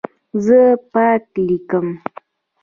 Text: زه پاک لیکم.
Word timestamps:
زه 0.45 0.61
پاک 0.91 1.25
لیکم. 1.47 1.87